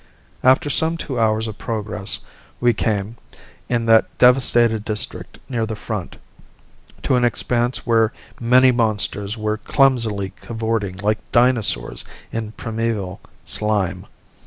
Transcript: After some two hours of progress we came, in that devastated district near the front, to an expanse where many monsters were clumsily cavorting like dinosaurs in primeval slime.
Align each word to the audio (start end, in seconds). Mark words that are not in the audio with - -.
After 0.43 0.67
some 0.67 0.97
two 0.97 1.19
hours 1.19 1.47
of 1.47 1.59
progress 1.59 2.21
we 2.59 2.73
came, 2.73 3.17
in 3.69 3.85
that 3.85 4.07
devastated 4.17 4.83
district 4.83 5.37
near 5.47 5.67
the 5.67 5.75
front, 5.75 6.17
to 7.03 7.13
an 7.13 7.23
expanse 7.23 7.85
where 7.85 8.11
many 8.39 8.71
monsters 8.71 9.37
were 9.37 9.57
clumsily 9.57 10.33
cavorting 10.41 10.97
like 10.97 11.19
dinosaurs 11.31 12.03
in 12.31 12.51
primeval 12.53 13.21
slime. 13.45 14.07